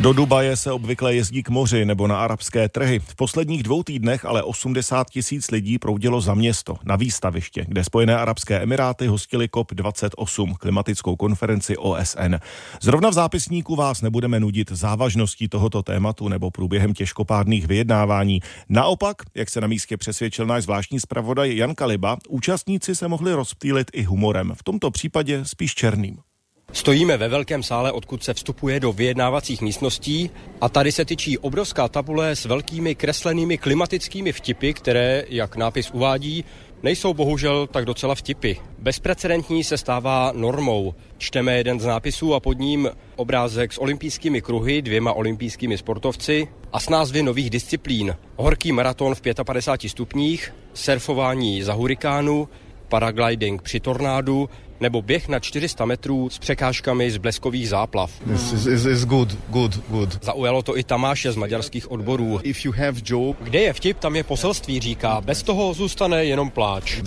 [0.00, 2.98] Do Dubaje se obvykle jezdí k moři nebo na arabské trhy.
[2.98, 8.16] V posledních dvou týdnech ale 80 tisíc lidí proudilo za město, na výstaviště, kde Spojené
[8.16, 12.34] arabské emiráty hostili COP28, klimatickou konferenci OSN.
[12.82, 18.40] Zrovna v zápisníku vás nebudeme nudit závažností tohoto tématu nebo průběhem těžkopádných vyjednávání.
[18.68, 23.90] Naopak, jak se na místě přesvědčil náš zvláštní zpravodaj Jan Kaliba, účastníci se mohli rozptýlit
[23.92, 26.29] i humorem, v tomto případě spíš černým.
[26.72, 30.30] Stojíme ve velkém sále, odkud se vstupuje do vyjednávacích místností
[30.60, 36.44] a tady se tyčí obrovská tabule s velkými kreslenými klimatickými vtipy, které, jak nápis uvádí,
[36.82, 38.52] nejsou bohužel tak docela vtipy.
[38.78, 40.94] Bezprecedentní se stává normou.
[41.18, 46.80] Čteme jeden z nápisů a pod ním obrázek s olympijskými kruhy, dvěma olympijskými sportovci a
[46.80, 48.16] s názvy nových disciplín.
[48.36, 52.48] Horký maraton v 55 stupních, surfování za hurikánu,
[52.88, 54.48] paragliding při tornádu
[54.80, 58.10] nebo běh na 400 metrů s překážkami z bleskových záplav.
[58.34, 60.24] It's, it's, it's good, good, good.
[60.24, 62.40] Zaujalo to i Tamáše z maďarských odborů.
[62.42, 65.20] If you have joke, Kde je vtip, tam je poselství, říká.
[65.20, 67.00] Bez toho zůstane jenom pláč.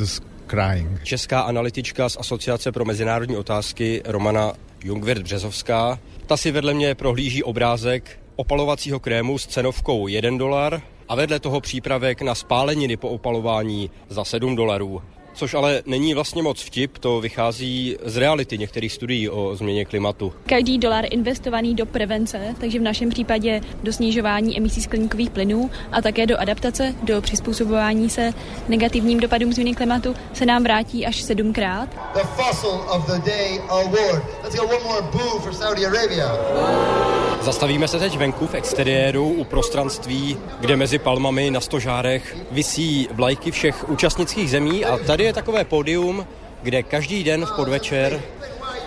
[0.47, 1.03] crying.
[1.03, 5.99] Česká analytička z Asociace pro mezinárodní otázky Romana Jungwirth Březovská.
[6.25, 11.61] Ta si vedle mě prohlíží obrázek opalovacího krému s cenovkou 1 dolar a vedle toho
[11.61, 15.01] přípravek na spáleniny po opalování za 7 dolarů.
[15.33, 20.33] Což ale není vlastně moc vtip, to vychází z reality některých studií o změně klimatu.
[20.45, 26.01] Každý dolar investovaný do prevence, takže v našem případě do snižování emisí skleníkových plynů a
[26.01, 28.33] také do adaptace, do přizpůsobování se
[28.67, 31.89] negativním dopadům změny klimatu, se nám vrátí až sedmkrát.
[32.13, 34.23] the fossil of the day award.
[34.43, 37.02] Let's go one more boo for Saudi Arabia.
[37.43, 43.51] Zastavíme se teď venku v exteriéru u prostranství, kde mezi palmami na stožárech visí vlajky
[43.51, 46.27] všech účastnických zemí a tady je takové pódium,
[46.61, 48.21] kde každý den v podvečer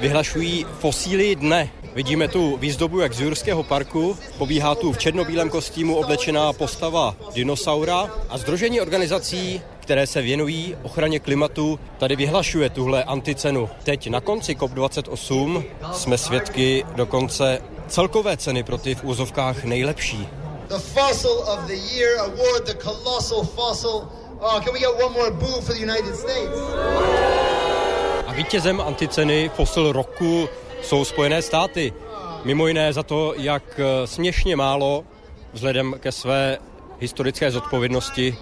[0.00, 1.68] vyhlašují fosíly dne.
[1.94, 8.10] Vidíme tu výzdobu jak z Jurského parku, pobíhá tu v černobílém kostýmu oblečená postava dinosaura
[8.28, 13.68] a združení organizací, které se věnují ochraně klimatu, tady vyhlašuje tuhle anticenu.
[13.82, 20.28] Teď na konci COP28 jsme svědky dokonce celkové ceny pro ty v úzovkách nejlepší.
[20.68, 24.08] The fossil of the year award, the colossal fossil.
[24.40, 26.58] Oh, can we get one more boo for the United States?
[28.26, 30.48] A vítězem anticeny fosil roku
[30.82, 31.92] jsou Spojené státy.
[32.44, 35.04] Mimo jiné za to, jak eh, směšně málo
[35.52, 36.58] vzhledem ke své
[37.00, 38.36] historické zodpovědnosti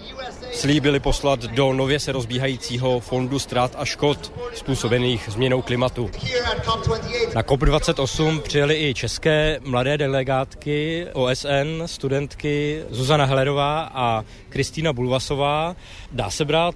[0.51, 6.09] slíbili poslat do nově se rozbíhajícího fondu ztrát a škod způsobených změnou klimatu.
[6.21, 7.35] Here at COP28.
[7.35, 15.75] Na COP28 přijeli i české mladé delegátky OSN, studentky Zuzana Helerová a Kristýna Bulvasová.
[16.11, 16.75] Dá se brát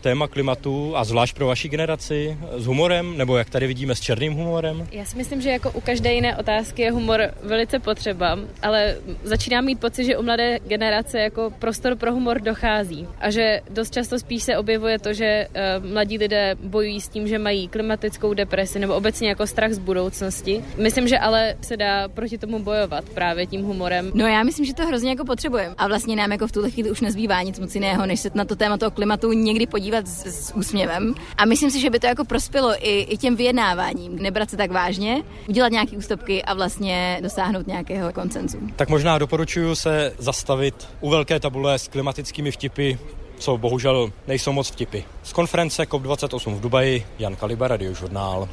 [0.00, 4.34] téma klimatu a zvlášť pro vaši generaci s humorem, nebo jak tady vidíme s černým
[4.34, 4.88] humorem?
[4.92, 9.64] Já si myslím, že jako u každé jiné otázky je humor velice potřeba, ale začínám
[9.64, 14.18] mít pocit, že u mladé generace jako prostor pro humor dochází a že dost často
[14.18, 15.46] spíš se objevuje to, že
[15.80, 19.78] uh, mladí lidé bojují s tím, že mají klimatickou depresi nebo obecně jako strach z
[19.78, 20.64] budoucnosti.
[20.78, 24.10] Myslím, že ale se dá proti tomu bojovat právě tím humorem.
[24.14, 25.74] No já myslím, že to hrozně jako potřebujeme.
[25.78, 28.44] A vlastně nám jako v tuhle chvíli už nezbývá nic moc jiného, než se na
[28.44, 31.14] to téma toho klimatu někdy podívat s, s úsměvem.
[31.36, 34.16] A myslím si, že by to jako prospělo i, i těm vyjednáváním.
[34.16, 38.58] Nebrat se tak vážně, udělat nějaké ústupky a vlastně dosáhnout nějakého koncenzu.
[38.76, 42.98] Tak možná doporučuji se zastavit u velké tabule s klimatickými vtipy,
[43.38, 45.02] co bohužel nejsou moc vtipy.
[45.22, 48.48] Z konference COP28 v Dubaji, Jan Kaliba, Radiožurnál.